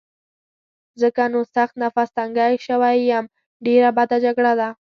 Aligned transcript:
ځکه 1.01 1.21
نو 1.33 1.39
سخت 1.55 1.75
نفس 1.83 2.07
تنګی 2.17 2.53
شوی 2.67 2.97
یم، 3.09 3.25
ډېره 3.65 3.89
بده 3.97 4.17
جګړه 4.25 4.53
ده. 4.59 4.69